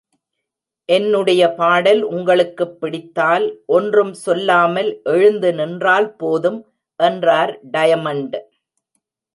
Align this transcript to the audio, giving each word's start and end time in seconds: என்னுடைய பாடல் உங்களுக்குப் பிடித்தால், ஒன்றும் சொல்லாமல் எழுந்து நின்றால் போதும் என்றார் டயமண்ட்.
என்னுடைய 0.89 1.53
பாடல் 1.53 2.01
உங்களுக்குப் 2.01 2.79
பிடித்தால், 2.79 3.45
ஒன்றும் 3.65 4.13
சொல்லாமல் 4.13 5.01
எழுந்து 5.03 5.53
நின்றால் 5.53 6.15
போதும் 6.15 6.59
என்றார் 6.99 7.59
டயமண்ட். 7.71 8.37